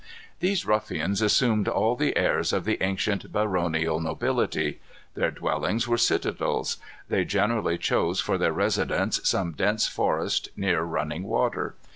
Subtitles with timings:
[0.39, 4.79] These ruffians assumed all the airs of the ancient baronial nobility.
[5.13, 6.77] Their dwellings were citadels.
[7.07, 11.75] They generally chose for their residence some dense forest, near running water.